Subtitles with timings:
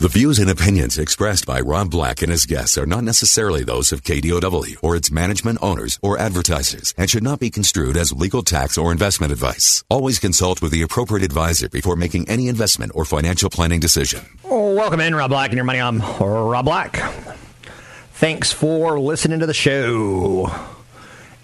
[0.00, 3.92] The views and opinions expressed by Rob Black and his guests are not necessarily those
[3.92, 8.42] of KDOW or its management owners or advertisers and should not be construed as legal
[8.42, 9.84] tax or investment advice.
[9.90, 14.24] Always consult with the appropriate advisor before making any investment or financial planning decision.
[14.42, 15.82] Oh, welcome in, Rob Black and your money.
[15.82, 16.96] I'm Rob Black.
[18.14, 20.46] Thanks for listening to the show.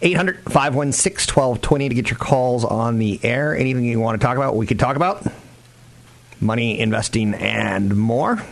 [0.01, 3.55] 800 516 1220 to get your calls on the air.
[3.55, 5.27] Anything you want to talk about, we could talk about
[6.41, 8.43] money, investing, and more.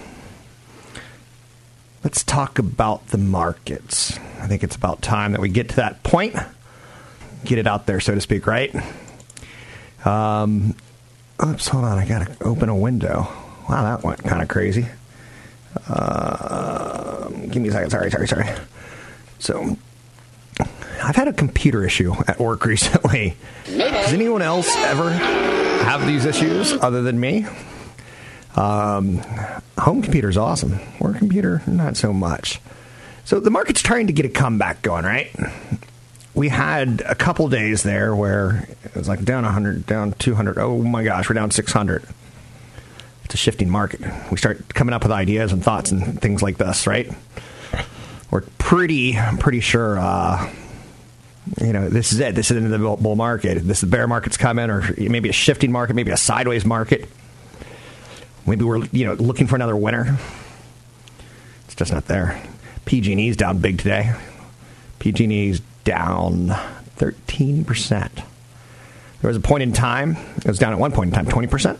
[2.03, 4.19] Let's talk about the markets.
[4.41, 6.37] I think it's about time that we get to that point,
[7.45, 8.75] get it out there, so to speak, right?
[10.05, 10.75] Um,
[11.45, 11.99] oops, hold on.
[11.99, 13.27] I got to open a window.
[13.69, 14.87] Wow, that went kind of crazy.
[15.89, 17.91] Uh, give me a second.
[17.91, 18.49] Sorry, sorry, sorry.
[19.39, 19.77] So,
[21.03, 23.37] I've had a computer issue at work recently.
[23.65, 27.47] Does anyone else ever have these issues other than me?
[28.57, 29.19] Um,
[29.79, 30.79] home computer is awesome.
[31.01, 32.61] Work computer, not so much.
[33.25, 35.35] So the market's trying to get a comeback going, right?
[36.35, 40.59] We had a couple days there where it was like down 100, down 200.
[40.59, 42.05] Oh my gosh, we're down 600.
[43.25, 44.01] It's a shifting market.
[44.31, 47.11] We start coming up with ideas and thoughts and things like this, right?
[48.31, 50.51] We're pretty, pretty sure, uh,
[51.61, 52.35] you know, this is it.
[52.35, 53.63] This is the bull market.
[53.63, 57.09] This is the bear market's coming, or maybe a shifting market, maybe a sideways market.
[58.47, 60.19] Maybe we're you know looking for another winner.
[61.65, 62.43] It's just not there.
[62.85, 64.13] PG&E is down big today.
[64.99, 66.49] PG&E is down
[66.99, 68.11] 13%.
[68.15, 71.79] There was a point in time, it was down at one point in time, 20%.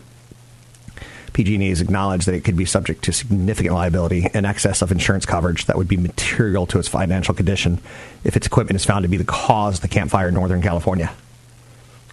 [1.33, 5.25] PG&E has acknowledged that it could be subject to significant liability in excess of insurance
[5.25, 7.79] coverage that would be material to its financial condition
[8.23, 10.61] if its equipment is found to be the cause of the Camp Fire in Northern
[10.61, 11.13] California.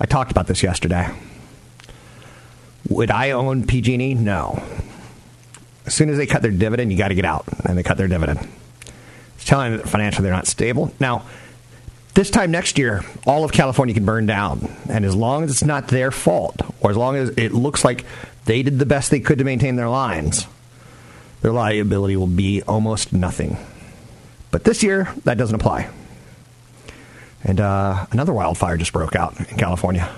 [0.00, 1.08] I talked about this yesterday.
[2.88, 4.14] Would I own PG&E?
[4.14, 4.62] No.
[5.86, 7.96] As soon as they cut their dividend, you got to get out, and they cut
[7.96, 8.46] their dividend.
[9.36, 10.92] It's telling that financially they're not stable.
[11.00, 11.24] Now,
[12.14, 15.64] this time next year, all of California can burn down, and as long as it's
[15.64, 18.04] not their fault, or as long as it looks like
[18.44, 20.46] they did the best they could to maintain their lines,
[21.40, 23.56] their liability will be almost nothing.
[24.50, 25.88] But this year, that doesn't apply.
[27.42, 30.08] And uh, another wildfire just broke out in California.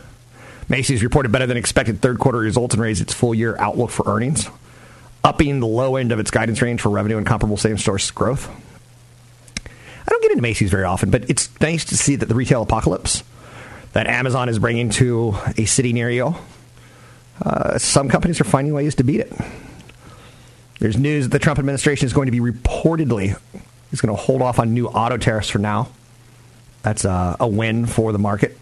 [0.69, 4.05] Macy's reported better than expected third quarter results and raised its full year outlook for
[4.07, 4.49] earnings,
[5.23, 8.49] upping the low end of its guidance range for revenue and comparable same store growth.
[9.67, 12.63] I don't get into Macy's very often, but it's nice to see that the retail
[12.63, 13.23] apocalypse
[13.93, 16.35] that Amazon is bringing to a city near you,
[17.43, 19.33] uh, some companies are finding ways to beat it.
[20.81, 23.39] There's news that the Trump administration is going to be reportedly
[23.93, 25.89] is going to hold off on new auto tariffs for now.
[26.83, 28.59] That's a, a win for the market.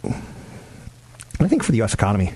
[1.52, 1.92] Think for the U.S.
[1.92, 2.32] economy.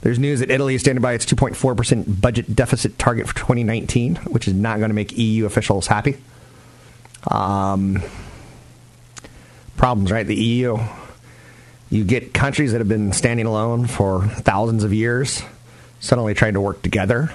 [0.00, 4.48] There's news that Italy is standing by its 2.4% budget deficit target for 2019, which
[4.48, 6.16] is not going to make EU officials happy.
[7.30, 8.02] Um,
[9.76, 10.26] problems, right?
[10.26, 10.76] The EU.
[11.88, 15.40] You get countries that have been standing alone for thousands of years
[16.00, 17.32] suddenly trying to work together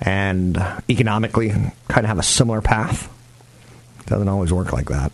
[0.00, 3.08] and economically kind of have a similar path.
[4.06, 5.12] Doesn't always work like that.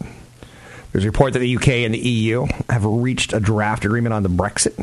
[0.97, 4.23] There's a report that the UK and the EU have reached a draft agreement on
[4.23, 4.75] the Brexit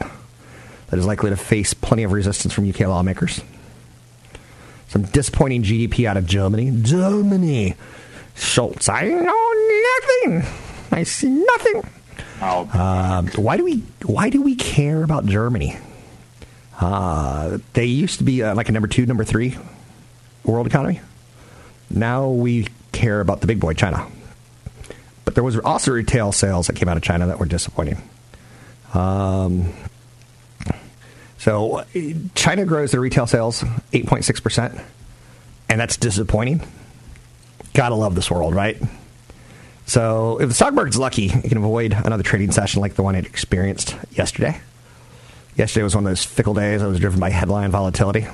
[0.87, 3.41] that is likely to face plenty of resistance from UK lawmakers.
[4.89, 6.71] Some disappointing GDP out of Germany.
[6.83, 7.73] Germany.
[8.35, 10.43] Schultz, I know nothing.
[10.91, 11.81] I see nothing.
[12.39, 15.79] Uh, why do we Why do we care about Germany?
[16.79, 19.57] Uh, they used to be uh, like a number two, number three
[20.45, 21.01] world economy.
[21.89, 24.05] Now we care about the big boy, China.
[25.25, 28.01] But there was also retail sales that came out of China that were disappointing.
[28.93, 29.73] Um,
[31.37, 31.83] so
[32.35, 34.81] China grows their retail sales 8.6%,
[35.69, 36.61] and that's disappointing.
[37.73, 38.81] Gotta love this world, right?
[39.85, 43.15] So if the stock market's lucky, it can avoid another trading session like the one
[43.15, 44.59] it experienced yesterday.
[45.57, 46.81] Yesterday was one of those fickle days.
[46.81, 48.25] I was driven by headline volatility.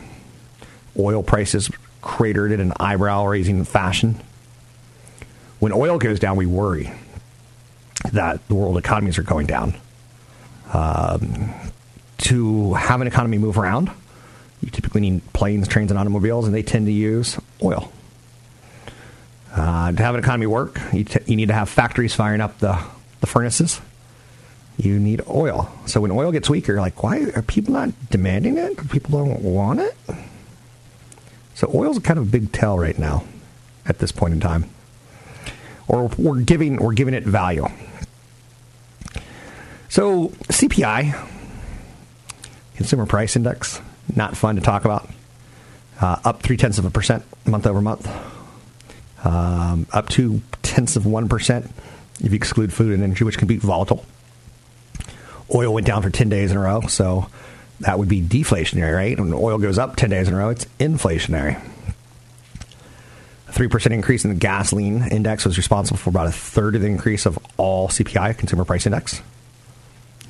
[0.97, 1.69] Oil prices
[2.01, 4.21] cratered in an eyebrow raising fashion
[5.59, 6.91] when oil goes down, we worry
[8.11, 9.75] that the world economies are going down.
[10.73, 11.53] Um,
[12.19, 13.89] to have an economy move around,
[14.61, 17.91] You typically need planes, trains, and automobiles, and they tend to use oil.
[19.53, 22.59] Uh, to have an economy work, you, t- you need to have factories firing up
[22.59, 22.77] the,
[23.21, 23.81] the furnaces.
[24.77, 25.71] You need oil.
[25.85, 28.89] So when oil gets weaker, like, why are people not demanding it?
[28.89, 29.95] People don't want it?
[31.55, 33.23] So oil's kind of a big tell right now
[33.85, 34.69] at this point in time.
[35.89, 37.67] Or we're giving, we're giving it value.
[39.89, 41.27] So CPI,
[42.75, 43.81] Consumer Price Index,
[44.15, 45.09] not fun to talk about.
[45.99, 48.07] Uh, up three tenths of a percent month over month.
[49.25, 51.69] Um, up two tenths of one percent
[52.21, 54.05] if you exclude food and energy, which can be volatile.
[55.53, 57.27] Oil went down for ten days in a row, so
[57.79, 59.19] that would be deflationary, right?
[59.19, 61.59] When oil goes up ten days in a row, it's inflationary.
[63.49, 66.81] A three percent increase in the gasoline index was responsible for about a third of
[66.81, 69.21] the increase of all CPI, Consumer Price Index,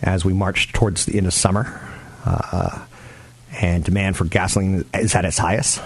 [0.02, 1.82] as we march towards the end of summer.
[2.26, 2.86] Uh,
[3.60, 5.82] and demand for gasoline is at its highest.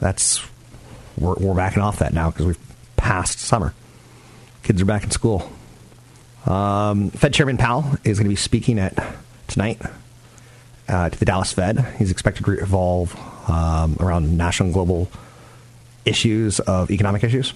[0.00, 0.44] That's
[1.16, 2.58] we're, we're backing off that now because we've
[2.96, 3.72] passed summer.
[4.62, 5.50] Kids are back in school.
[6.46, 8.94] Um, Fed Chairman Powell is going to be speaking at
[9.46, 9.80] tonight
[10.88, 11.78] uh, to the Dallas Fed.
[11.98, 15.10] He's expected to revolve um, around national and global
[16.08, 17.52] issues of economic issues.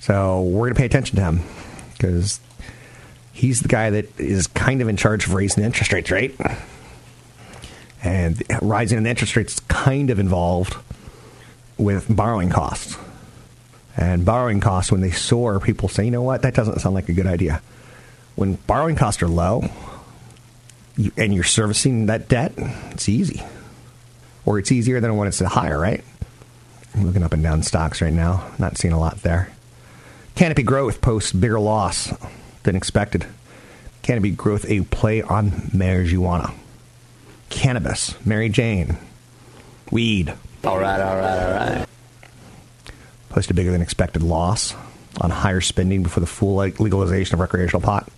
[0.00, 1.40] So we're going to pay attention to him
[1.92, 2.40] because
[3.32, 6.34] he's the guy that is kind of in charge of raising the interest rates, right?
[8.02, 10.74] And rising in the interest rates is kind of involved
[11.76, 12.96] with borrowing costs.
[13.96, 17.08] And borrowing costs, when they soar, people say, you know what, that doesn't sound like
[17.08, 17.60] a good idea.
[18.36, 19.64] When borrowing costs are low
[21.16, 23.42] and you're servicing that debt, it's easy.
[24.46, 26.02] Or it's easier than when it's higher, right?
[26.94, 29.50] I'm looking up and down stocks right now, not seeing a lot there.
[30.34, 32.12] Canopy Growth posts bigger loss
[32.62, 33.26] than expected.
[34.02, 36.54] Canopy Growth, a play on marijuana
[37.50, 38.96] cannabis, Mary Jane,
[39.90, 40.32] weed.
[40.64, 41.86] All right, all right, all right.
[43.28, 44.74] Posted bigger than expected loss
[45.20, 48.08] on higher spending before the full legalization of recreational pot.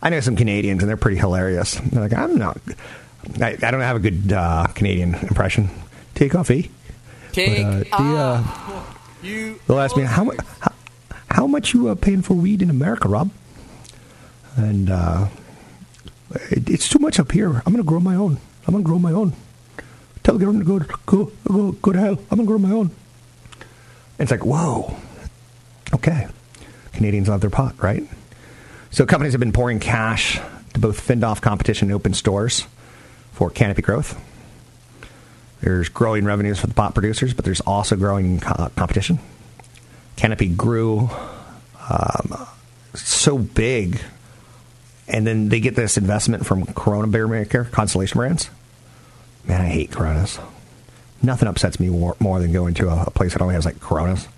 [0.00, 1.74] I know some Canadians, and they're pretty hilarious.
[1.74, 2.58] They're like, I'm not,
[3.40, 5.70] I, I don't have a good uh, Canadian impression.
[6.14, 6.62] Take off, eh?
[7.32, 8.84] Take but, uh, the, uh,
[9.22, 9.60] you.
[9.66, 10.30] They'll ask me how,
[10.60, 10.72] how,
[11.30, 13.30] how much you uh, paying for weed in America, Rob?
[14.56, 15.28] And uh,
[16.50, 17.48] it's too much up here.
[17.48, 18.38] I'm going to grow my own.
[18.66, 19.32] I'm going to grow my own.
[20.22, 22.18] Tell the government to go, go, go, go to hell.
[22.30, 22.90] I'm going to grow my own.
[24.18, 24.96] And it's like, whoa.
[25.94, 26.28] Okay.
[26.92, 28.04] Canadians love their pot, right?
[28.90, 30.38] So companies have been pouring cash
[30.74, 32.66] to both fend off competition and open stores
[33.32, 34.20] for canopy growth.
[35.62, 39.18] There's growing revenues for the pot producers, but there's also growing co- competition.
[40.16, 41.08] Canopy grew
[41.88, 42.46] um,
[42.94, 44.00] so big
[45.08, 48.50] and then they get this investment from Corona Beer Maker, Constellation Brands.
[49.44, 50.38] Man, I hate Coronas.
[51.22, 53.80] Nothing upsets me more, more than going to a, a, place that only has like
[53.80, 54.28] Coronas.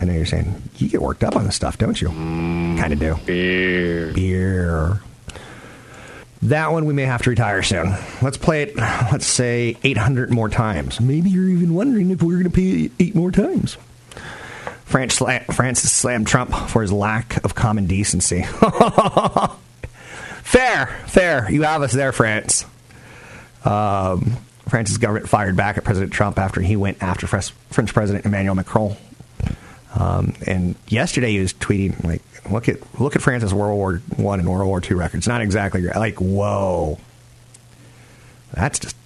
[0.00, 2.08] I know you're saying you get worked up on this stuff, don't you?
[2.08, 3.16] Kind of do.
[3.26, 4.12] Beer.
[4.12, 5.00] Beer.
[6.42, 7.94] That one we may have to retire soon.
[8.22, 11.00] Let's play it, let's say, 800 more times.
[11.00, 13.76] Maybe you're even wondering if we're going to pay eight more times.
[14.84, 18.42] France, Francis slammed Trump for his lack of common decency.
[20.42, 21.50] fair, fair.
[21.50, 22.64] You have us there, France.
[23.64, 24.38] Um,
[24.68, 28.96] France's government fired back at President Trump after he went after French President Emmanuel Macron.
[29.94, 34.40] Um, and yesterday he was tweeting like, "Look at look at France's World War One
[34.40, 35.26] and World War Two records.
[35.26, 36.98] Not exactly like whoa.
[38.52, 38.96] That's just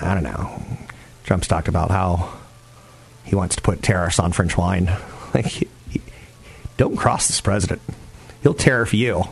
[0.00, 0.62] I don't know."
[1.24, 2.32] Trump's talked about how
[3.24, 4.90] he wants to put tariffs on French wine.
[5.34, 6.00] Like, he, he,
[6.78, 7.82] don't cross this president.
[8.42, 9.24] He'll tariff you.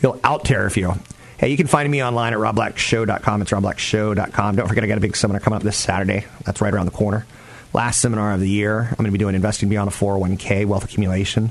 [0.00, 0.94] He'll out tariff you.
[1.38, 3.42] Hey, you can find me online at robblackshow.com.
[3.42, 4.54] It's robblackshow.com.
[4.54, 6.24] Don't forget, I got a big seminar coming up this Saturday.
[6.44, 7.26] That's right around the corner.
[7.72, 8.82] Last seminar of the year.
[8.82, 11.50] I'm going to be doing Investing Beyond a 401k, Wealth Accumulation,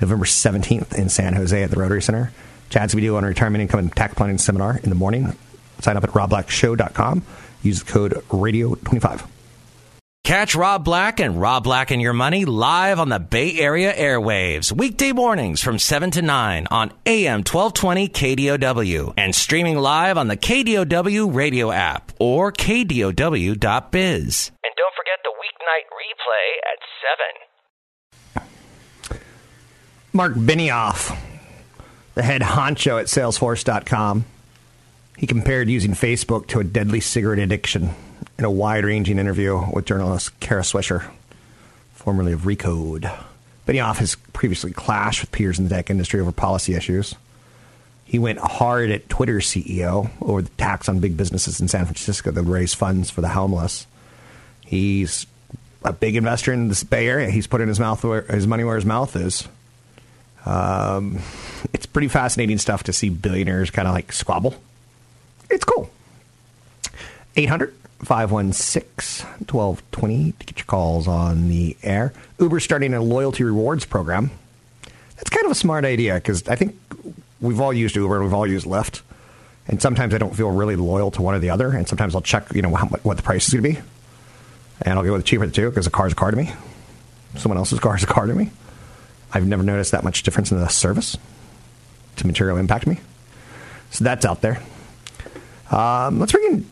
[0.00, 2.32] November 17th in San Jose at the Rotary Center.
[2.70, 5.36] Chad's going to be doing a retirement income and tax planning seminar in the morning.
[5.80, 7.22] Sign up at robblackshow.com.
[7.62, 9.28] Use the code RADIO25.
[10.26, 14.72] Catch Rob Black and Rob Black and Your Money live on the Bay Area airwaves,
[14.72, 20.36] weekday mornings from 7 to 9 on AM 1220 KDOW and streaming live on the
[20.36, 23.54] KDOW radio app or KDOW.biz.
[23.54, 26.82] And don't forget the weeknight replay at
[27.38, 27.46] 7.
[30.16, 31.14] Marc Benioff,
[32.14, 34.24] the head honcho at Salesforce.com,
[35.18, 37.90] he compared using Facebook to a deadly cigarette addiction
[38.38, 41.10] in a wide ranging interview with journalist Kara Swisher,
[41.92, 43.14] formerly of Recode.
[43.66, 47.14] Benioff has previously clashed with peers in the tech industry over policy issues.
[48.06, 52.30] He went hard at Twitter CEO over the tax on big businesses in San Francisco
[52.30, 53.86] that raise funds for the homeless.
[54.64, 55.26] He's
[55.84, 57.28] a big investor in this Bay Area.
[57.28, 59.46] He's putting his mouth where, his money where his mouth is.
[60.46, 61.18] Um,
[61.72, 64.54] it's pretty fascinating stuff to see billionaires kind of like squabble.
[65.50, 65.90] It's cool.
[67.36, 67.74] 800
[68.04, 72.12] 516 1220 to get your calls on the air.
[72.38, 74.30] Uber's starting a loyalty rewards program.
[75.16, 76.76] That's kind of a smart idea because I think
[77.40, 79.00] we've all used Uber and we've all used Lyft.
[79.68, 81.70] And sometimes I don't feel really loyal to one or the other.
[81.70, 83.86] And sometimes I'll check, you know, how, what the price is going to be.
[84.82, 86.52] And I'll go with the cheaper the two because a car's a car to me.
[87.36, 88.50] Someone else's car is a car to me.
[89.36, 91.18] I've never noticed that much difference in the service
[92.16, 92.98] to material impact me.
[93.90, 94.62] So that's out there.
[95.70, 96.70] Um, let's bring in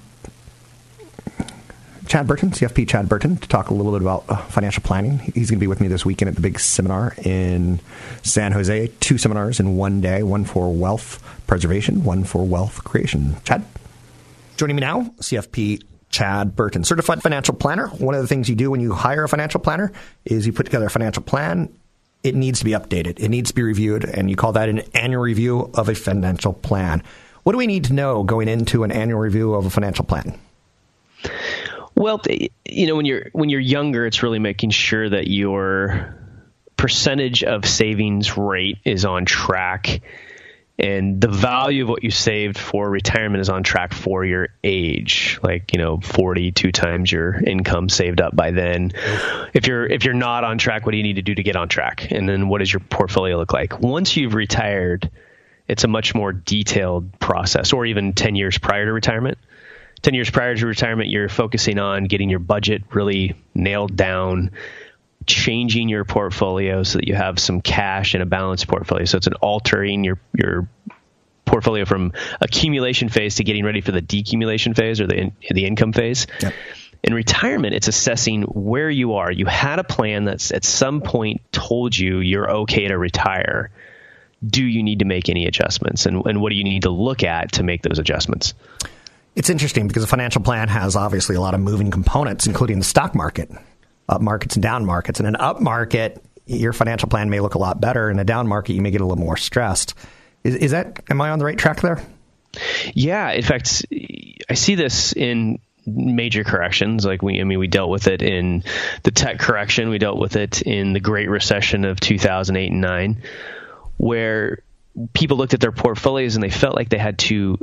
[2.07, 5.19] Chad Burton, CFP Chad Burton, to talk a little bit about uh, financial planning.
[5.19, 7.81] He's going to be with me this weekend at the big seminar in
[8.23, 8.87] San Jose.
[8.99, 13.37] Two seminars in one day one for wealth preservation, one for wealth creation.
[13.45, 13.63] Chad?
[14.57, 17.89] Joining me now, CFP Chad Burton, certified financial planner.
[17.89, 19.93] One of the things you do when you hire a financial planner
[20.25, 21.71] is you put together a financial plan.
[22.25, 24.81] It needs to be updated, it needs to be reviewed, and you call that an
[24.95, 27.03] annual review of a financial plan.
[27.45, 30.39] What do we need to know going into an annual review of a financial plan?
[31.95, 32.23] Well,
[32.65, 36.19] you know, when you're when you're younger, it's really making sure that your
[36.77, 40.01] percentage of savings rate is on track
[40.79, 45.39] and the value of what you saved for retirement is on track for your age.
[45.43, 48.93] Like you know 42 times your income saved up by then.
[49.53, 51.57] If you're if you're not on track what do you need to do to get
[51.57, 52.11] on track?
[52.11, 53.81] And then what does your portfolio look like?
[53.81, 55.11] Once you've retired
[55.69, 59.39] it's a much more detailed process or even 10 years prior to retirement.
[60.03, 64.51] 10 years prior to retirement, you're focusing on getting your budget really nailed down,
[65.27, 69.05] changing your portfolio so that you have some cash in a balanced portfolio.
[69.05, 70.69] So it's an altering your, your
[71.45, 75.67] portfolio from accumulation phase to getting ready for the decumulation phase or the, in, the
[75.67, 76.27] income phase.
[76.41, 76.53] Yep.
[77.03, 79.31] In retirement, it's assessing where you are.
[79.31, 83.71] You had a plan that's at some point told you you're okay to retire.
[84.45, 86.07] Do you need to make any adjustments?
[86.07, 88.55] And, and what do you need to look at to make those adjustments?
[89.37, 92.85] It's interesting because a financial plan has obviously a lot of moving components, including the
[92.85, 93.51] stock market,
[94.09, 95.21] up markets and down markets.
[95.21, 98.11] In an up market, your financial plan may look a lot better.
[98.11, 99.95] In a down market, you may get a little more stressed.
[100.43, 102.03] Is, is that, am I on the right track there?
[102.95, 103.31] Yeah.
[103.33, 103.87] In fact,
[104.49, 107.05] I see this in major corrections.
[107.05, 108.65] Like we, I mean, we dealt with it in
[109.03, 109.89] the tech correction.
[109.89, 113.23] We dealt with it in the Great Recession of 2008 and 9,
[113.97, 114.63] where
[115.13, 117.59] people looked at their portfolios and they felt like they had to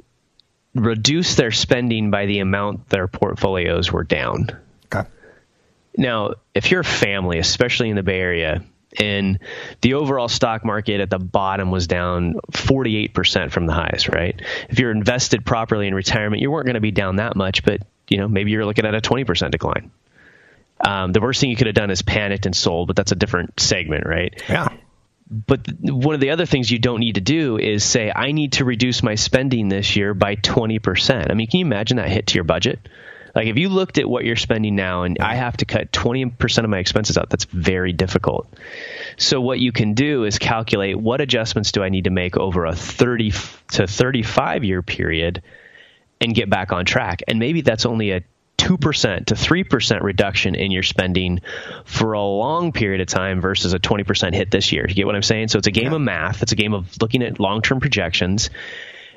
[0.76, 4.50] reduce their spending by the amount their portfolios were down.
[4.94, 5.08] Okay.
[5.98, 8.64] Now, if you're a family, especially in the Bay Area,
[9.00, 9.40] and
[9.82, 14.40] the overall stock market at the bottom was down 48% from the highs, right?
[14.70, 17.82] If you're invested properly in retirement, you weren't going to be down that much, but
[18.10, 19.92] you know, maybe you're looking at a 20% decline.
[20.86, 23.16] Um, the worst thing you could have done is panicked and sold, but that's a
[23.16, 24.42] different segment, right?
[24.50, 24.70] Yeah.
[25.30, 28.54] But one of the other things you don't need to do is say, I need
[28.54, 31.32] to reduce my spending this year by 20%.
[31.32, 32.80] I mean, can you imagine that hit to your budget?
[33.36, 36.64] Like if you looked at what you're spending now and I have to cut 20%
[36.64, 38.48] of my expenses out, that's very difficult.
[39.18, 42.66] So what you can do is calculate what adjustments do I need to make over
[42.66, 43.32] a 30
[43.72, 45.42] to 35 year period
[46.20, 47.24] and get back on track.
[47.28, 48.22] And maybe that's only a
[48.58, 51.42] 2% to 3% reduction in your spending
[51.86, 54.86] for a long period of time versus a 20% hit this year.
[54.88, 55.48] You get what I'm saying?
[55.48, 55.96] So it's a game yeah.
[55.96, 58.52] of math, it's a game of looking at long term projections.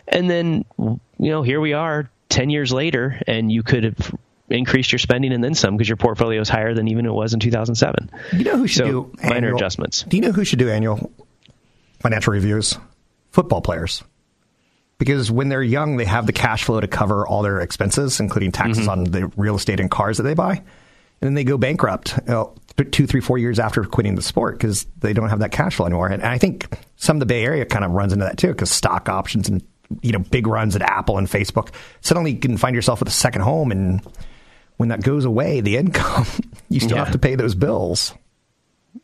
[0.08, 4.14] And then, you know, here we are 10 years later, and you could have
[4.48, 7.34] increased your spending and then some because your portfolio is higher than even it was
[7.34, 8.10] in 2007.
[8.32, 10.02] You know who should so do minor annual, adjustments.
[10.02, 11.12] Do you know who should do annual
[12.00, 12.78] financial reviews?
[13.30, 14.04] Football players
[14.98, 18.52] because when they're young, they have the cash flow to cover all their expenses, including
[18.52, 18.90] taxes mm-hmm.
[18.90, 20.52] on the real estate and cars that they buy.
[20.56, 22.54] And then they go bankrupt you know,
[22.90, 25.86] two, three, four years after quitting the sport because they don't have that cash flow
[25.86, 26.08] anymore.
[26.08, 28.70] And I think some of the Bay Area kind of runs into that too because
[28.70, 29.62] stock options and
[30.02, 31.70] you know big runs at Apple and Facebook.
[32.00, 34.02] Suddenly, you can find yourself with a second home, and
[34.76, 36.26] when that goes away, the income
[36.68, 37.04] you still yeah.
[37.04, 38.14] have to pay those bills.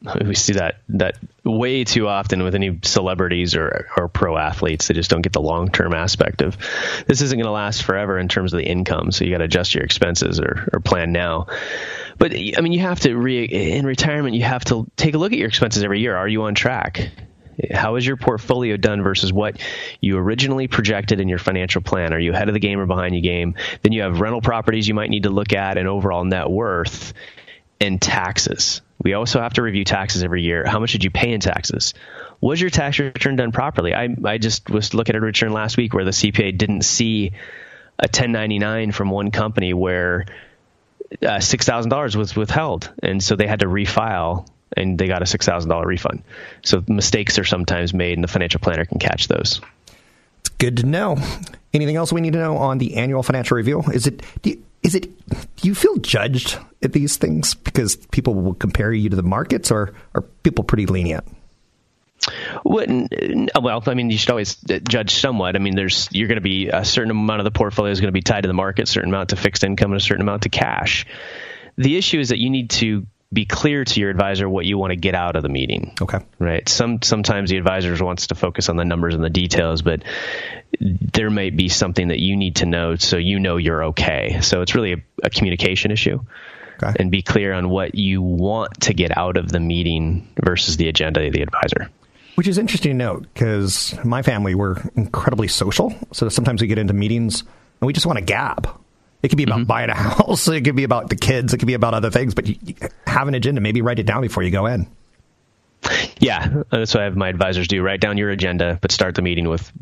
[0.25, 4.89] we see that that way too often with any celebrities or or pro athletes.
[4.89, 6.57] They just don't get the long term aspect of
[7.07, 9.11] this isn't going to last forever in terms of the income.
[9.11, 11.49] So you got to adjust your expenses or or plan now.
[12.19, 14.35] But I mean, you have to re, in retirement.
[14.35, 16.15] You have to take a look at your expenses every year.
[16.17, 17.11] Are you on track?
[17.73, 19.61] How is your portfolio done versus what
[20.01, 22.13] you originally projected in your financial plan?
[22.13, 23.55] Are you ahead of the game or behind the game?
[23.83, 27.13] Then you have rental properties you might need to look at and overall net worth
[27.81, 30.65] and taxes we also have to review taxes every year.
[30.67, 31.95] How much did you pay in taxes?
[32.41, 33.95] was your tax return done properly?
[33.95, 37.33] I I just was looking at a return last week where the CPA didn't see
[37.99, 40.25] a 1099 from one company where
[41.27, 44.47] uh, six thousand dollars was withheld, and so they had to refile,
[44.77, 46.23] and they got a six thousand dollar refund.
[46.63, 49.61] So mistakes are sometimes made, and the financial planner can catch those.
[50.41, 51.17] It's good to know.
[51.73, 53.83] Anything else we need to know on the annual financial review?
[53.93, 55.05] Is it do you, is it
[55.57, 59.71] do you feel judged at these things because people will compare you to the markets,
[59.71, 61.25] or are people pretty lenient?
[62.65, 65.57] Well, I mean, you should always uh, judge somewhat.
[65.57, 68.09] I mean, there's you're going to be a certain amount of the portfolio is going
[68.09, 70.23] to be tied to the market, a certain amount to fixed income, and a certain
[70.23, 71.07] amount to cash.
[71.77, 74.91] The issue is that you need to be clear to your advisor what you want
[74.91, 75.95] to get out of the meeting.
[76.01, 76.19] Okay.
[76.39, 76.69] Right.
[76.69, 80.03] Some sometimes the advisor wants to focus on the numbers and the details, but
[80.81, 84.41] there may be something that you need to know so you know you're okay.
[84.41, 86.21] So it's really a, a communication issue.
[86.83, 86.97] Okay.
[86.99, 90.89] And be clear on what you want to get out of the meeting versus the
[90.89, 91.91] agenda of the advisor.
[92.37, 95.95] Which is interesting to note because my family, we're incredibly social.
[96.13, 98.80] So sometimes we get into meetings and we just want to gab.
[99.23, 99.65] It could be about mm-hmm.
[99.65, 100.49] buying a house.
[100.49, 101.53] It could be about the kids.
[101.53, 102.35] It could be about other things.
[102.35, 102.75] But you, you
[103.07, 103.61] have an agenda.
[103.61, 104.87] Maybe write it down before you go in.
[106.19, 107.83] Yeah, that's what I have my advisors do.
[107.83, 109.73] Write down your agenda, but start the meeting with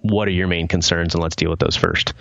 [0.00, 2.14] what are your main concerns, and let's deal with those first.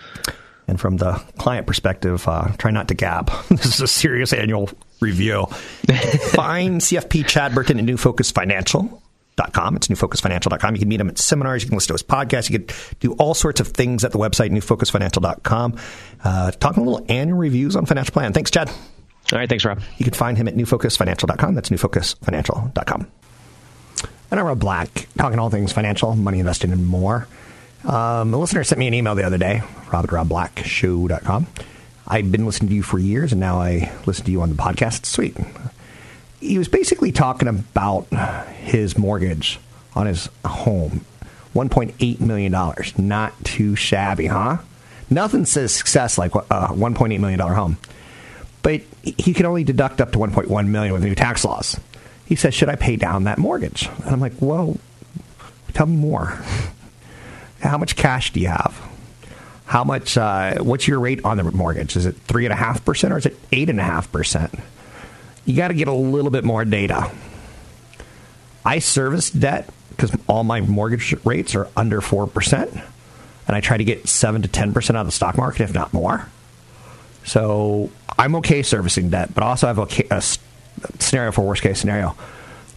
[0.68, 3.32] And from the client perspective, uh, try not to gab.
[3.50, 5.46] this is a serious annual review.
[6.34, 9.01] Find CFP Chad Burton at New Focus Financial
[9.54, 9.76] com.
[9.76, 10.76] It's newfocusfinancial.com.
[10.76, 11.64] You can meet him at seminars.
[11.64, 12.50] You can listen to his podcast.
[12.50, 15.78] You can do all sorts of things at the website, newfocusfinancial.com.
[16.24, 18.34] Uh, talking a little annual reviews on financial plan.
[18.34, 18.70] Thanks, Chad.
[18.70, 19.50] All right.
[19.50, 19.82] Thanks, Rob.
[19.98, 21.56] You can find him at newfocusfinancial.com.
[21.56, 23.08] That's newfocusfinancial.com.
[24.32, 27.28] And I'm Rob Black, talking all things financial, money investing, and more.
[27.84, 29.62] Um, a listener sent me an email the other day,
[29.92, 31.48] rob at robblackshow.com.
[32.08, 34.56] I've been listening to you for years, and now I listen to you on the
[34.56, 35.06] podcast.
[35.06, 35.36] Sweet
[36.42, 38.08] he was basically talking about
[38.48, 39.60] his mortgage
[39.96, 41.06] on his home.
[41.56, 42.52] $1.8 million.
[42.98, 44.58] Not too shabby, huh?
[45.10, 47.78] Nothing says success like a $1.8 million home.
[48.64, 51.80] But he can only deduct up to 1.1 million with new tax laws.
[52.26, 53.90] He says, Should I pay down that mortgage?
[54.04, 54.78] And I'm like, Well,
[55.74, 56.40] tell me more.
[57.60, 58.80] How much cash do you have?
[59.66, 61.96] How much, uh, what's your rate on the mortgage?
[61.96, 64.62] Is it 3.5% or is it 8.5%?
[65.46, 67.12] You got to get a little bit more data.
[68.64, 72.72] I service debt because all my mortgage rates are under 4%,
[73.48, 75.94] and I try to get 7 to 10% out of the stock market, if not
[75.94, 76.28] more.
[77.24, 80.22] So I'm okay servicing debt, but also I have a, a
[81.00, 82.16] scenario for worst case scenario.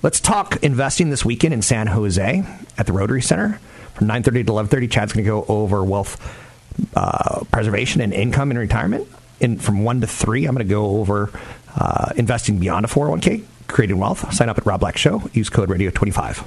[0.03, 2.45] Let's talk investing this weekend in San Jose
[2.77, 3.59] at the Rotary Center
[3.95, 4.91] from 9:30 to 11:30.
[4.91, 6.21] Chad's going to go over wealth
[6.95, 9.09] uh, preservation and income in retirement.
[9.41, 11.31] And from one to three, I'm going to go over
[11.77, 14.33] uh, investing beyond a 401k, creating wealth.
[14.33, 15.23] Sign up at Rob Black Show.
[15.33, 16.45] Use code radio25.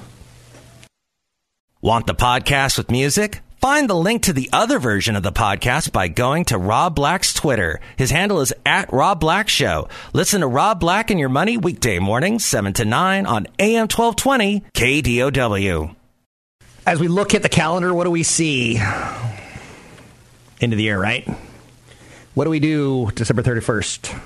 [1.80, 3.40] Want the podcast with music?
[3.60, 7.34] Find the link to the other version of the podcast by going to Rob Black's
[7.34, 7.80] Twitter.
[7.96, 9.88] His handle is at Rob Black Show.
[10.12, 14.60] Listen to Rob Black and Your Money weekday mornings, 7 to 9 on AM 1220
[14.74, 15.94] KDOW.
[16.86, 18.80] As we look at the calendar, what do we see?
[20.60, 21.28] Into the year, right?
[22.34, 24.20] What do we do December 31st?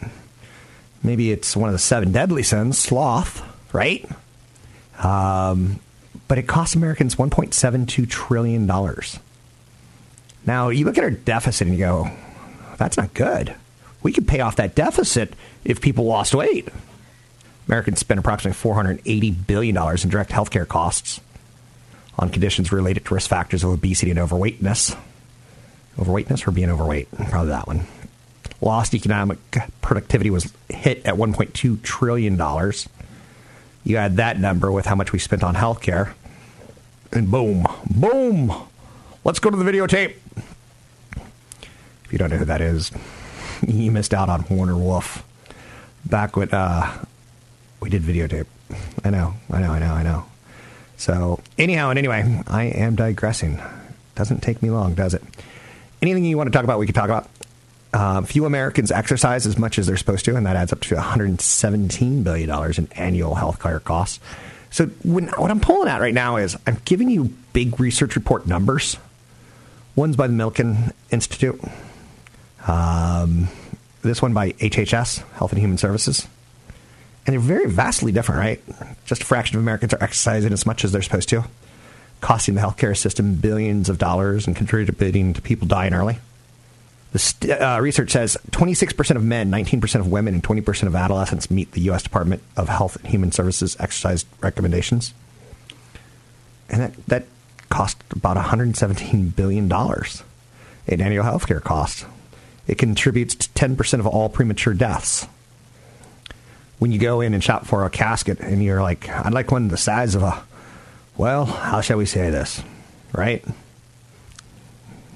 [1.04, 4.10] Maybe it's one of the seven deadly sins, sloth, right?
[5.00, 5.80] Um,
[6.28, 8.68] but it costs Americans $1.72 trillion.
[10.46, 12.10] Now, you look at our deficit and you go,
[12.78, 13.56] that's not good.
[14.04, 15.34] We could pay off that deficit
[15.66, 16.70] if people lost weight.
[17.68, 21.20] Americans spend approximately $480 billion in direct healthcare costs
[22.18, 24.96] on conditions related to risk factors of obesity and overweightness.
[25.98, 27.12] Overweightness or being overweight?
[27.12, 27.86] Probably that one.
[28.62, 29.38] Lost economic
[29.82, 32.40] productivity was hit at $1.2 trillion.
[33.84, 36.14] You add that number with how much we spent on healthcare,
[37.12, 38.54] and boom, boom,
[39.28, 40.14] Let's go to the videotape.
[42.06, 42.94] If you don't know who that is,
[43.68, 45.22] you missed out on Warner Wolf.
[46.06, 47.04] back when uh,
[47.82, 48.46] we did videotape.
[49.04, 50.26] I know, I know, I know, I know.
[50.96, 53.60] So, anyhow and anyway, I am digressing.
[54.16, 55.22] Doesn't take me long, does it?
[56.02, 57.30] Anything you want to talk about, we can talk about.
[57.94, 60.96] Uh, few Americans exercise as much as they're supposed to, and that adds up to
[60.96, 64.22] $117 billion in annual health care costs.
[64.70, 68.48] So, when, what I'm pulling at right now is I'm giving you big research report
[68.48, 68.98] numbers.
[69.98, 71.60] One's by the Milken Institute,
[72.68, 73.48] um,
[74.04, 76.28] this one by HHS, Health and Human Services.
[77.26, 78.62] And they're very vastly different, right?
[79.08, 81.46] Just a fraction of Americans are exercising as much as they're supposed to,
[82.22, 86.20] costing the healthcare system billions of dollars and contributing to people dying early.
[87.14, 91.50] The st- uh, research says 26% of men, 19% of women, and 20% of adolescents
[91.50, 92.04] meet the U.S.
[92.04, 95.16] Department of Health and Human Services exercise recommendations.
[96.70, 97.26] And that, that
[97.70, 99.66] cost about $117 billion
[100.88, 102.06] in annual healthcare costs.
[102.68, 105.28] It contributes to 10% of all premature deaths.
[106.80, 109.68] When you go in and shop for a casket and you're like, I'd like one
[109.70, 110.44] the size of a,
[111.16, 112.62] well, how shall we say this,
[113.14, 113.44] right?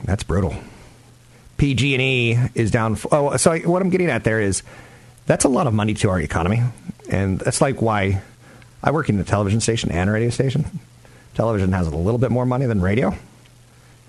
[0.03, 0.55] That's brutal.
[1.57, 2.97] PG&E is down.
[3.11, 4.63] Oh, so what I'm getting at there is
[5.27, 6.63] that's a lot of money to our economy,
[7.09, 8.21] and that's like why
[8.81, 10.65] I work in a television station and a radio station.
[11.33, 13.15] Television has a little bit more money than radio.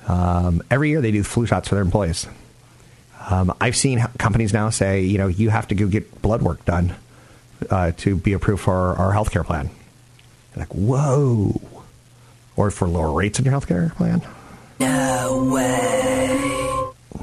[0.09, 2.27] Um, every year they do flu shots for their employees.
[3.31, 6.65] Um, I've seen companies now say, you know, you have to go get blood work
[6.65, 6.95] done
[7.71, 9.71] uh, to be approved for our, our health care plan.
[10.55, 11.61] You're like, whoa.
[12.57, 14.23] Or for lower rates in your health care plan.
[14.81, 17.23] No way.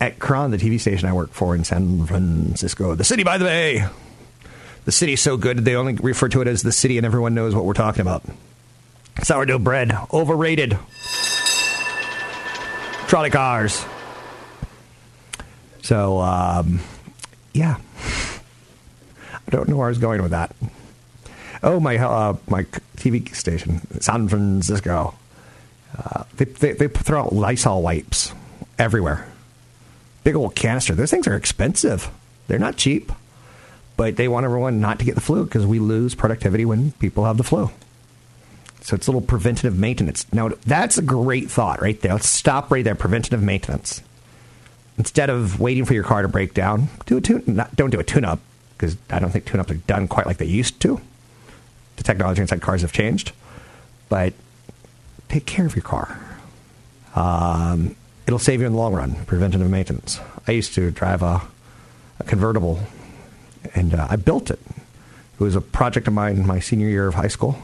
[0.00, 3.44] At KRON, the TV station I work for in San Francisco, the city by the
[3.44, 3.86] bay.
[4.84, 7.54] The city's so good, they only refer to it as the city, and everyone knows
[7.54, 8.24] what we're talking about.
[9.22, 10.78] Sourdough bread, overrated.
[13.06, 13.84] Trolley cars.
[15.82, 16.80] So, um,
[17.52, 17.76] yeah.
[19.34, 20.54] I don't know where I was going with that.
[21.62, 22.64] Oh, my uh, my
[22.96, 25.14] TV station, San Francisco.
[25.96, 28.32] Uh, they, they, they throw out Lysol wipes
[28.78, 29.26] everywhere.
[30.24, 30.94] Big old canister.
[30.94, 32.10] Those things are expensive.
[32.48, 33.12] They're not cheap.
[33.96, 37.24] But they want everyone not to get the flu because we lose productivity when people
[37.24, 37.70] have the flu.
[38.82, 40.26] So it's a little preventative maintenance.
[40.32, 42.12] Now, that's a great thought right there.
[42.12, 42.96] Let's stop right there.
[42.96, 44.02] Preventative maintenance.
[44.98, 47.44] Instead of waiting for your car to break down, do a tune.
[47.46, 48.40] Not, don't do a tune-up
[48.76, 51.00] because I don't think tune-ups are done quite like they used to.
[51.96, 53.32] The technology inside cars have changed,
[54.08, 54.32] but
[55.28, 56.18] take care of your car.
[57.14, 57.94] Um,
[58.26, 59.14] it'll save you in the long run.
[59.26, 60.18] Preventative maintenance.
[60.48, 61.42] I used to drive a,
[62.18, 62.80] a convertible,
[63.76, 64.58] and uh, I built it.
[64.68, 67.56] It was a project of mine in my senior year of high school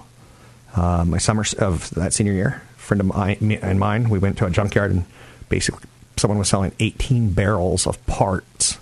[0.76, 4.46] uh, my summer of that senior year, friend of mine and mine, we went to
[4.46, 5.04] a junkyard and
[5.48, 8.78] basically someone was selling 18 barrels of parts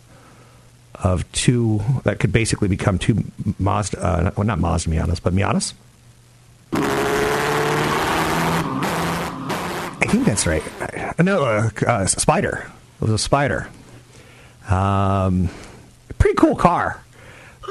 [0.95, 3.25] of two that could basically become two
[3.59, 5.75] Mazda, uh, well, not Mazda Miatas, but Miatas.
[9.99, 10.63] I think that's right.
[11.19, 12.71] No, uh, uh, Spider.
[12.97, 13.69] It was a Spider.
[14.71, 15.51] Um,
[16.19, 17.03] pretty cool car.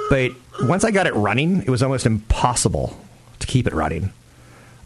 [0.10, 2.98] But once I got it running, it was almost impossible
[3.46, 4.12] to keep it running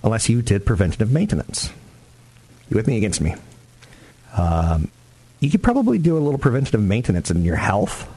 [0.04, 1.72] unless you did preventative maintenance.
[2.69, 3.36] You with me against me?
[4.38, 4.89] Um,
[5.39, 8.08] you could probably do a little preventative maintenance in your health.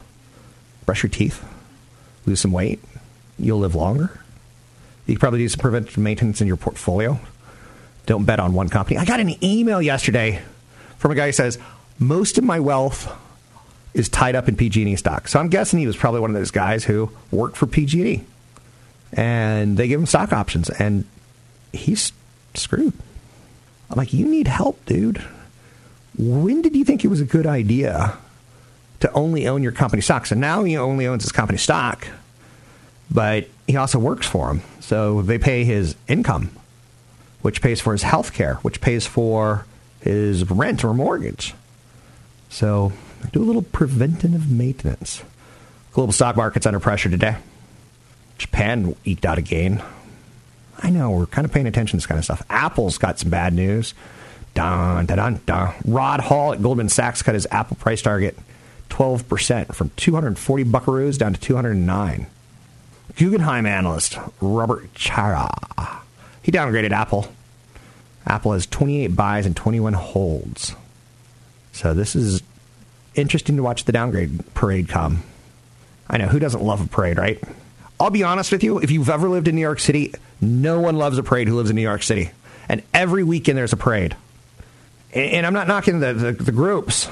[0.85, 1.43] Brush your teeth,
[2.25, 2.79] lose some weight.
[3.39, 4.19] You'll live longer.
[5.07, 7.19] You could probably do some preventative maintenance in your portfolio.
[8.05, 8.97] Don't bet on one company.
[8.97, 10.41] I got an email yesterday
[10.97, 11.57] from a guy who says
[11.99, 13.11] most of my wealth
[13.93, 15.27] is tied up in PG&E stock.
[15.27, 18.23] So I'm guessing he was probably one of those guys who worked for PG&E
[19.13, 21.05] and they give him stock options, and
[21.71, 22.11] he's
[22.53, 22.93] screwed.
[23.89, 25.23] I'm like, you need help, dude.
[26.17, 28.17] When did you think it was a good idea
[28.99, 30.29] to only own your company stock?
[30.31, 32.07] And now he only owns his company stock,
[33.09, 34.61] but he also works for them.
[34.79, 36.51] So they pay his income,
[37.41, 39.65] which pays for his health care, which pays for
[40.01, 41.53] his rent or mortgage.
[42.49, 42.93] So
[43.31, 45.23] do a little preventative maintenance.
[45.93, 47.37] Global stock market's under pressure today.
[48.37, 49.81] Japan eked out a gain.
[50.81, 52.43] I know we're kind of paying attention to this kind of stuff.
[52.49, 53.93] Apple's got some bad news.
[54.53, 55.73] Dun, dun, dun, dun.
[55.85, 58.37] Rod Hall at Goldman Sachs cut his Apple price target
[58.89, 62.27] 12% from 240 buckaroos down to 209.
[63.15, 65.49] Guggenheim analyst Robert Cihra.
[66.41, 67.27] He downgraded Apple.
[68.25, 70.75] Apple has 28 buys and 21 holds.
[71.71, 72.43] So this is
[73.15, 75.23] interesting to watch the downgrade parade come.
[76.09, 77.41] I know, who doesn't love a parade, right?
[77.99, 80.97] I'll be honest with you, if you've ever lived in New York City, no one
[80.97, 82.31] loves a parade who lives in New York City.
[82.67, 84.15] And every weekend there's a parade.
[85.13, 87.09] And I'm not knocking the, the, the groups.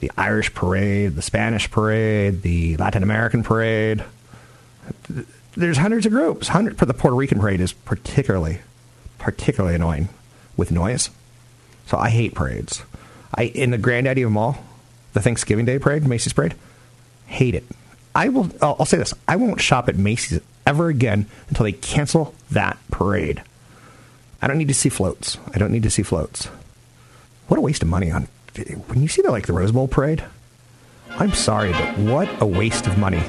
[0.00, 4.04] the Irish parade, the Spanish parade, the Latin American parade.
[5.56, 6.48] There's hundreds of groups.
[6.48, 8.60] Hundred the Puerto Rican parade is particularly,
[9.18, 10.08] particularly annoying
[10.56, 11.10] with noise.
[11.86, 12.82] So I hate parades.
[13.34, 14.58] I in the granddaddy of them all,
[15.14, 16.54] the Thanksgiving Day parade, Macy's parade,
[17.26, 17.64] hate it.
[18.16, 18.50] I will.
[18.62, 22.78] I'll, I'll say this: I won't shop at Macy's ever again until they cancel that
[22.90, 23.42] parade.
[24.40, 25.36] I don't need to see floats.
[25.54, 26.46] I don't need to see floats.
[27.48, 28.26] What a waste of money on
[28.88, 30.24] when you see the like the Rose Bowl parade.
[31.10, 33.22] I'm sorry, but what a waste of money.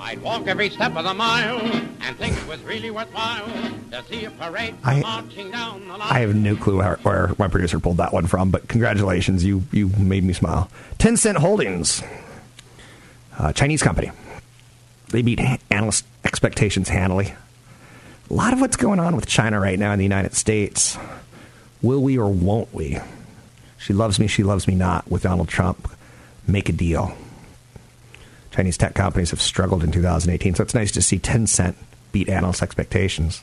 [0.00, 3.46] I'd walk every step of the mile and think it was really worthwhile
[3.90, 6.00] to see a parade I- marching down the line.
[6.10, 9.64] I have no clue where, where my producer pulled that one from, but congratulations, you
[9.72, 10.70] you made me smile.
[10.98, 12.02] Tencent Holdings,
[13.38, 14.10] uh, Chinese company.
[15.08, 17.34] They beat analyst expectations handily.
[18.30, 20.98] A lot of what's going on with China right now in the United States.
[21.80, 22.98] Will we or won't we?
[23.78, 25.10] She loves me, she loves me not.
[25.10, 25.90] With Donald Trump,
[26.46, 27.16] make a deal.
[28.50, 31.74] Chinese tech companies have struggled in 2018, so it's nice to see Tencent
[32.12, 33.42] beat analyst expectations.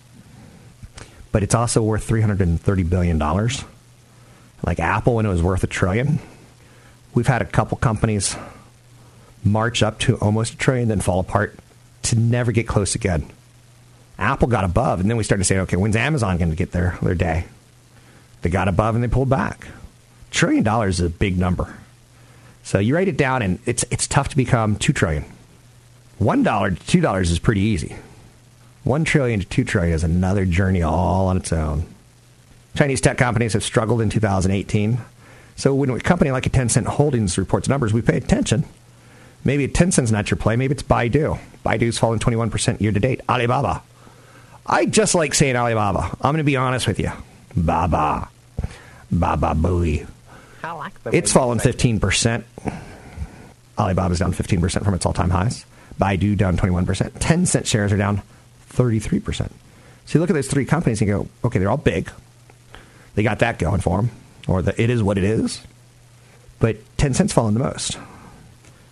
[1.32, 3.18] But it's also worth $330 billion.
[4.64, 6.20] Like Apple, when it was worth a trillion.
[7.14, 8.36] We've had a couple companies
[9.46, 11.56] march up to almost a trillion, then fall apart
[12.04, 13.30] to never get close again.
[14.18, 16.98] Apple got above, and then we started saying, okay, when's Amazon going to get their,
[17.02, 17.46] their day?
[18.42, 19.68] They got above and they pulled back.
[20.32, 21.76] Trillion dollars is a big number.
[22.64, 25.26] So you write it down, and it's it's tough to become two trillion.
[26.18, 27.96] One dollar to two dollars is pretty easy.
[28.84, 31.86] One trillion to two trillion is another journey all on its own.
[32.76, 34.98] Chinese tech companies have struggled in 2018.
[35.56, 38.66] So when a company like a Tencent Holdings reports numbers, we pay attention.
[39.46, 40.56] Maybe Tencent's not your play.
[40.56, 41.40] Maybe it's Baidu.
[41.64, 43.22] Baidu's fallen 21% year to date.
[43.30, 43.82] Alibaba.
[44.66, 46.10] I just like saying Alibaba.
[46.20, 47.12] I'm going to be honest with you.
[47.56, 48.28] Baba.
[49.12, 50.08] Baba Booey.
[50.64, 52.44] I like the It's fallen 15%.
[53.78, 55.64] Alibaba's down 15% from its all time highs.
[56.02, 57.12] Baidu down 21%.
[57.12, 58.24] Tencent shares are down
[58.72, 59.52] 33%.
[60.06, 62.10] So you look at those three companies and you go, okay, they're all big.
[63.14, 64.12] They got that going for them,
[64.48, 65.62] or the, it is what it is.
[66.60, 67.98] But Tencent's fallen the most.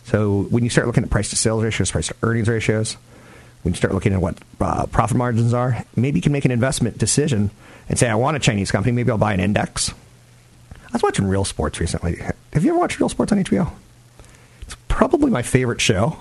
[0.05, 2.97] So when you start looking at price to sales ratios, price to earnings ratios,
[3.63, 6.51] when you start looking at what uh, profit margins are, maybe you can make an
[6.51, 7.49] investment decision
[7.87, 8.91] and say, I want a Chinese company.
[8.91, 9.89] Maybe I'll buy an index.
[9.89, 12.17] I was watching Real Sports recently.
[12.53, 13.71] Have you ever watched Real Sports on HBO?
[14.61, 16.17] It's probably my favorite show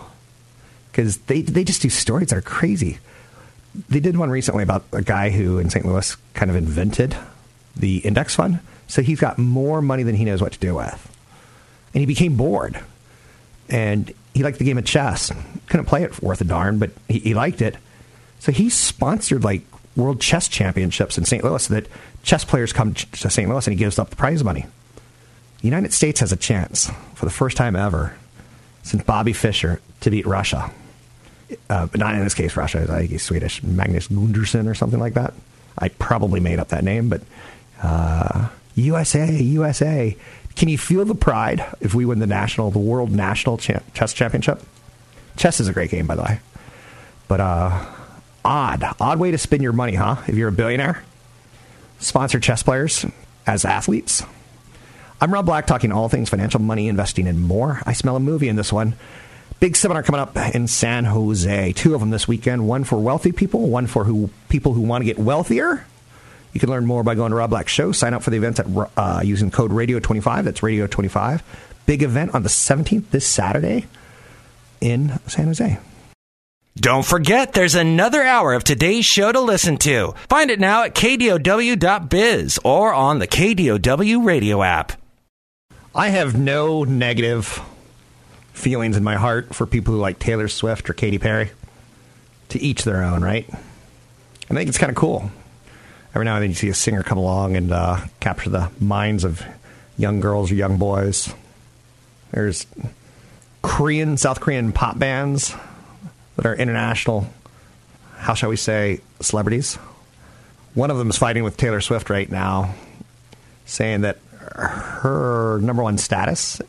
[0.90, 2.98] because they, they just do stories that are crazy.
[3.88, 5.84] They did one recently about a guy who in St.
[5.84, 7.16] Louis kind of invented
[7.74, 8.60] the index fund.
[8.86, 11.16] So he's got more money than he knows what to do with.
[11.94, 12.78] And he became bored.
[13.68, 15.30] And he liked the game of chess.
[15.66, 17.76] Couldn't play it worth a darn, but he, he liked it.
[18.38, 19.62] So he sponsored like
[19.96, 21.44] world chess championships in St.
[21.44, 21.86] Louis so that
[22.22, 23.48] chess players come to St.
[23.48, 24.66] Louis and he gives up the prize money.
[25.60, 28.16] The United States has a chance for the first time ever
[28.82, 30.70] since Bobby Fischer to beat Russia.
[31.68, 32.86] Uh, but not in this case, Russia.
[32.90, 33.62] I think he's Swedish.
[33.62, 35.34] Magnus Gunderson or something like that.
[35.78, 37.22] I probably made up that name, but
[37.82, 40.16] uh, USA, USA.
[40.56, 44.12] Can you feel the pride if we win the national, the world national cha- chess
[44.12, 44.60] championship?
[45.36, 46.40] Chess is a great game, by the way.
[47.28, 47.86] But uh,
[48.44, 50.16] odd, odd way to spend your money, huh?
[50.26, 51.02] If you're a billionaire,
[51.98, 53.06] sponsor chess players
[53.46, 54.22] as athletes.
[55.20, 57.80] I'm Rob Black, talking all things financial, money, investing, and more.
[57.86, 58.94] I smell a movie in this one.
[59.60, 61.72] Big seminar coming up in San Jose.
[61.74, 62.66] Two of them this weekend.
[62.66, 65.86] One for wealthy people, one for who people who want to get wealthier.
[66.52, 67.92] You can learn more by going to Rob Black Show.
[67.92, 70.44] Sign up for the event at uh, using code Radio25.
[70.44, 71.42] That's Radio25.
[71.86, 73.86] Big event on the 17th this Saturday
[74.80, 75.78] in San Jose.
[76.74, 80.14] Don't forget, there's another hour of today's show to listen to.
[80.28, 84.92] Find it now at kdow.biz or on the KDOW radio app.
[85.94, 87.60] I have no negative
[88.54, 91.50] feelings in my heart for people who like Taylor Swift or Katy Perry.
[92.50, 93.46] To each their own, right?
[93.50, 95.30] I think it's kind of cool.
[96.14, 99.24] Every now and then you see a singer come along and uh, capture the minds
[99.24, 99.42] of
[99.96, 101.32] young girls or young boys.
[102.32, 102.66] There's
[103.62, 105.54] Korean, South Korean pop bands
[106.36, 107.26] that are international,
[108.16, 109.76] how shall we say, celebrities.
[110.74, 112.74] One of them is fighting with Taylor Swift right now,
[113.64, 114.18] saying that
[114.54, 116.60] her number one status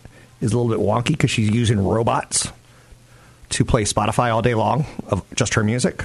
[0.41, 2.49] is a little bit wonky because she's using robots
[3.49, 6.03] to play Spotify all day long of just her music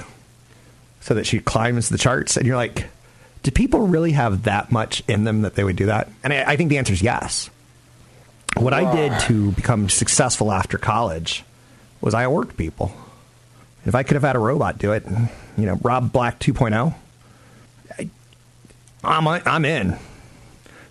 [1.01, 2.37] so that she climbs the charts.
[2.37, 2.87] And you're like,
[3.43, 6.09] do people really have that much in them that they would do that?
[6.23, 7.49] And I, I think the answer is yes.
[8.57, 11.43] What I did to become successful after college
[12.01, 12.91] was I worked people.
[13.85, 15.05] If I could have had a robot do it,
[15.57, 16.93] you know, Rob Black 2.0,
[17.97, 18.09] I,
[19.03, 19.97] I'm, I'm in.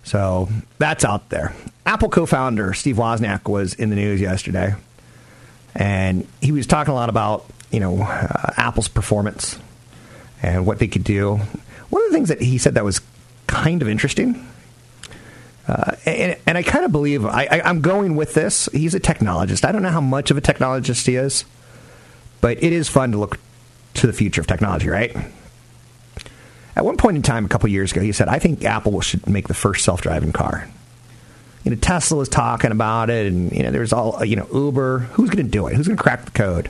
[0.03, 1.53] So that's out there.
[1.85, 4.75] Apple co-founder Steve Wozniak was in the news yesterday,
[5.75, 9.59] and he was talking a lot about you know uh, Apple's performance
[10.41, 11.39] and what they could do.
[11.89, 13.01] One of the things that he said that was
[13.47, 14.47] kind of interesting,
[15.67, 18.67] uh, and, and, I kind of believe I, I, I'm going with this.
[18.71, 19.63] He's a technologist.
[19.63, 21.45] I don't know how much of a technologist he is,
[22.41, 23.39] but it is fun to look
[23.95, 25.15] to the future of technology, right?
[26.75, 29.27] At one point in time, a couple years ago, he said, "I think Apple should
[29.27, 30.67] make the first self-driving car."
[31.63, 34.99] You know, Tesla was talking about it, and you know, there's all you know, Uber.
[34.99, 35.75] Who's going to do it?
[35.75, 36.69] Who's going to crack the code?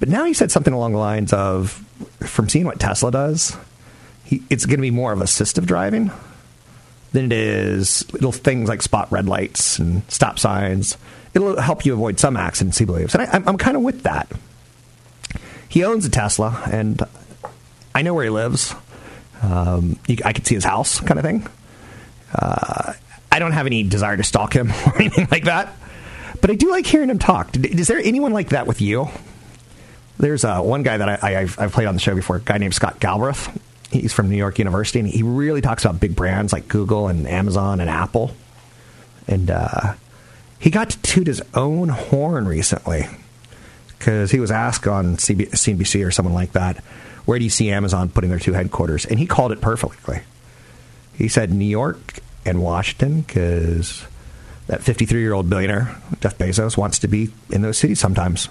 [0.00, 1.84] But now he said something along the lines of,
[2.20, 3.56] from seeing what Tesla does,
[4.24, 6.10] he, it's going to be more of assistive driving
[7.12, 10.96] than it is little things like spot red lights and stop signs.
[11.34, 13.14] It'll help you avoid some accidents, he believes.
[13.14, 14.30] And I, I'm, I'm kind of with that.
[15.68, 17.02] He owns a Tesla, and
[17.94, 18.74] I know where he lives.
[19.42, 21.46] Um, you, I can see his house, kind of thing.
[22.34, 22.92] Uh,
[23.30, 25.72] I don't have any desire to stalk him or anything like that,
[26.40, 27.56] but I do like hearing him talk.
[27.56, 29.08] Is there anyone like that with you?
[30.18, 32.74] There's uh, one guy that I, have played on the show before, a guy named
[32.74, 33.48] Scott Galbraith.
[33.92, 37.26] He's from New York University, and he really talks about big brands like Google and
[37.28, 38.34] Amazon and Apple.
[39.28, 39.94] And uh,
[40.58, 43.06] he got to toot his own horn recently
[43.98, 46.78] because he was asked on CB- CNBC or someone like that,
[47.24, 49.04] where do you see Amazon putting their two headquarters?
[49.04, 50.22] And he called it perfectly.
[51.14, 54.04] He said New York and Washington because
[54.66, 58.48] that 53 year old billionaire, Jeff Bezos, wants to be in those cities sometimes.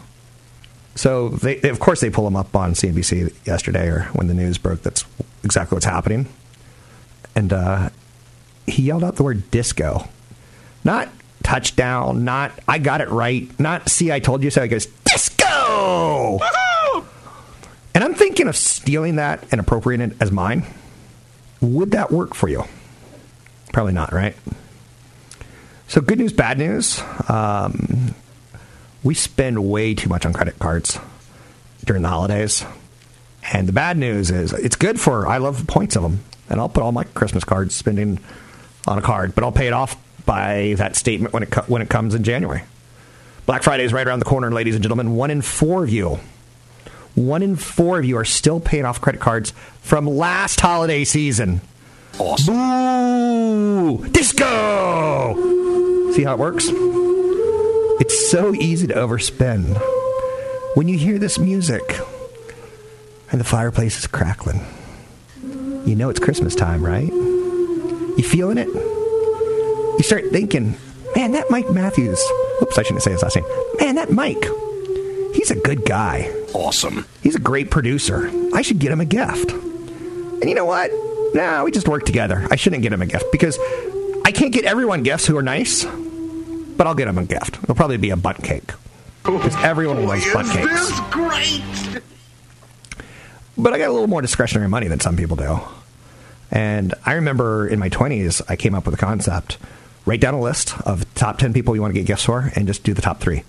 [0.96, 4.34] So, they, they, of course, they pull him up on CNBC yesterday or when the
[4.34, 4.82] news broke.
[4.82, 5.06] That's
[5.44, 6.28] exactly what's happening.
[7.36, 7.90] And uh,
[8.68, 10.08] he yelled out the word disco.
[10.84, 11.10] Not
[11.44, 14.62] touchdown, not I got it right, not see, I told you so.
[14.62, 16.40] He goes, disco!
[17.94, 20.66] And I'm thinking of stealing that and appropriating it as mine.
[21.60, 22.64] Would that work for you?
[23.74, 24.36] Probably not, right?
[25.88, 27.02] So, good news, bad news.
[27.28, 28.16] Um,
[29.04, 31.00] we spend way too much on credit cards
[31.86, 32.66] during the holidays.
[33.54, 36.24] And the bad news is it's good for, I love points of them.
[36.50, 38.20] And I'll put all my Christmas cards spending
[38.88, 41.90] on a card, but I'll pay it off by that statement when it, when it
[41.90, 42.64] comes in January.
[43.46, 45.16] Black Friday is right around the corner, ladies and gentlemen.
[45.16, 46.20] One in four of you,
[47.16, 51.62] one in four of you are still paying off credit cards from last holiday season.
[52.20, 52.54] Awesome.
[52.54, 54.08] Boo!
[54.10, 55.34] Disco!
[56.14, 56.70] See how it works?
[58.32, 59.78] It's so easy to overspend.
[60.78, 62.00] When you hear this music
[63.30, 64.62] and the fireplace is crackling,
[65.86, 67.12] you know it's Christmas time, right?
[67.12, 68.70] You feeling it?
[68.70, 70.78] You start thinking,
[71.14, 72.24] man, that Mike Matthews.
[72.62, 73.44] Oops, I shouldn't say his last name.
[73.82, 74.46] Man, that Mike.
[75.36, 76.32] He's a good guy.
[76.54, 77.06] Awesome.
[77.22, 78.32] He's a great producer.
[78.54, 79.52] I should get him a gift.
[79.52, 80.90] And you know what?
[81.34, 82.48] Nah, we just work together.
[82.50, 83.60] I shouldn't get him a gift because
[84.24, 85.86] I can't get everyone gifts who are nice
[86.82, 87.60] but I'll get him a gift.
[87.62, 88.72] It'll probably be a Bundt cake
[89.24, 90.90] because everyone likes Bundt cakes.
[90.90, 91.62] This great.
[93.56, 95.60] But I got a little more discretionary money than some people do.
[96.50, 99.60] And I remember in my 20s, I came up with a concept.
[100.08, 102.66] Write down a list of top 10 people you want to get gifts for and
[102.66, 103.44] just do the top three.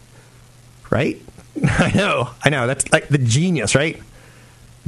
[0.90, 1.18] Right?
[1.64, 2.28] I know.
[2.44, 2.66] I know.
[2.66, 3.98] That's like the genius, right?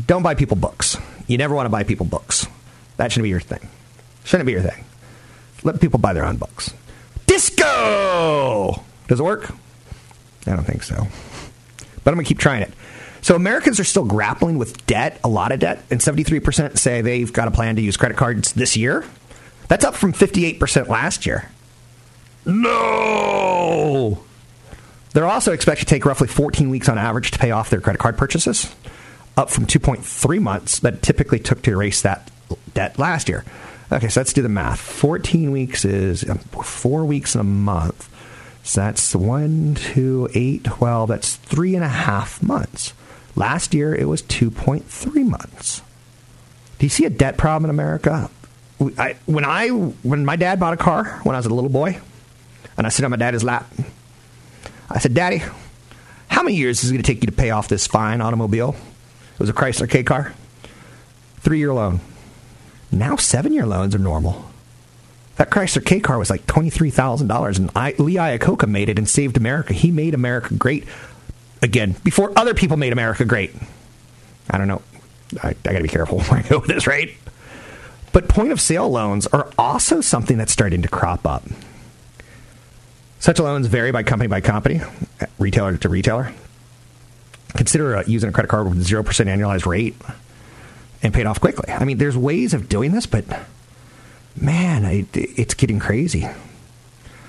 [0.07, 0.99] Don't buy people books.
[1.29, 2.47] You never want to buy people books.
[2.99, 3.71] That shouldn't be your thing.
[4.25, 4.85] Shouldn't be your thing.
[5.63, 6.75] Let people buy their own books.
[7.65, 8.85] Disco!
[9.09, 9.51] Does it work?
[10.47, 10.97] I don't think so.
[12.03, 12.73] But I'm going to keep trying it.
[13.23, 17.33] So Americans are still grappling with debt, a lot of debt, and 73% say they've
[17.33, 19.05] got a plan to use credit cards this year.
[19.69, 21.51] That's up from 58% last year.
[22.45, 24.23] No!
[25.15, 27.99] They're also expected to take roughly 14 weeks on average to pay off their credit
[27.99, 28.75] card purchases,
[29.39, 32.31] up from 2.3 months that typically took to erase that
[32.75, 33.45] debt last year.
[33.95, 34.81] Okay, so let's do the math.
[34.81, 38.11] 14 weeks is um, four weeks in a month.
[38.65, 41.09] So that's one, two, eight, 12.
[41.11, 42.93] That's three and a half months.
[43.37, 45.81] Last year, it was 2.3 months.
[46.79, 48.31] Do you see a debt problem in America?
[48.99, 52.01] I, when I when my dad bought a car when I was a little boy,
[52.77, 53.73] and I sit on my dad's lap,
[54.91, 55.43] I said, "Daddy,
[56.29, 58.75] how many years is it going to take you to pay off this fine automobile?"
[59.35, 60.35] It was a Chrysler K car,
[61.39, 62.01] three year loan.
[62.91, 64.51] Now seven year loans are normal.
[65.37, 69.37] That Chrysler K car was like $23,000, and I, Lee Iacocca made it and saved
[69.37, 69.75] America.
[69.75, 70.85] He made America great
[71.61, 73.53] again before other people made America great.
[74.49, 74.83] I don't know.
[75.43, 77.11] I, I got to be careful where I go with this, right?
[78.13, 81.43] But point of sale loans are also something that's starting to crop up.
[83.19, 84.83] Such loans vary by company by company,
[85.39, 86.33] retailer to retailer.
[87.57, 89.97] Consider uh, using a credit card with 0% annualized rate
[91.05, 91.73] and paid off quickly.
[91.73, 93.25] I mean, there's ways of doing this, but
[94.35, 96.27] man, it, it's getting crazy.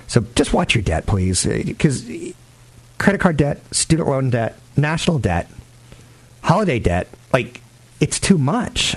[0.08, 2.08] So just watch your debt, please, because
[2.98, 5.48] credit card debt, student loan debt, national debt,
[6.42, 7.60] holiday debt, like
[8.00, 8.96] it's too much.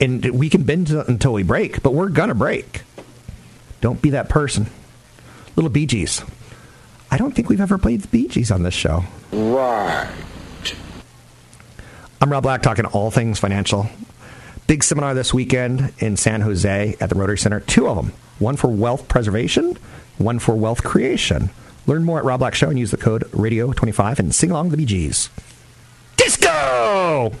[0.00, 2.82] And we can bend until we break, but we're gonna break.
[3.80, 4.66] Don't be that person.
[5.56, 6.22] Little Bee Gees.
[7.10, 9.04] I don't think we've ever played the Bee Gees on this show.
[9.32, 10.08] Right.
[12.20, 13.88] I'm Rob Black, talking all things financial.
[14.66, 17.60] Big seminar this weekend in San Jose at the Rotary Center.
[17.60, 18.12] Two of them.
[18.38, 19.76] One for wealth preservation,
[20.18, 21.50] one for wealth creation.
[21.86, 24.76] Learn more at Rob Black Show and use the code Radio25 and sing along the
[24.76, 25.30] Bee Gees.
[26.16, 27.32] Disco!